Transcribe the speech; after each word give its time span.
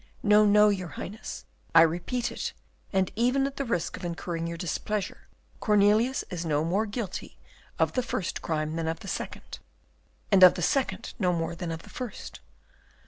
No, 0.23 0.47
no, 0.47 0.69
your 0.69 0.87
Highness, 0.87 1.45
I 1.75 1.83
repeat 1.83 2.31
it, 2.31 2.53
and 2.91 3.11
even 3.15 3.45
at 3.45 3.57
the 3.57 3.63
risk 3.65 3.95
of 3.97 4.03
incurring 4.03 4.47
your 4.47 4.57
displeasure, 4.57 5.27
Cornelius 5.59 6.23
is 6.31 6.43
no 6.43 6.65
more 6.65 6.87
guilty 6.87 7.37
of 7.77 7.93
the 7.93 8.01
first 8.01 8.41
crime 8.41 8.77
than 8.77 8.87
of 8.87 9.01
the 9.01 9.07
second; 9.07 9.59
and 10.31 10.41
of 10.41 10.55
the 10.55 10.63
second 10.63 11.13
no 11.19 11.31
more 11.31 11.53
than 11.53 11.71
of 11.71 11.83
the 11.83 11.91
first. 11.91 12.39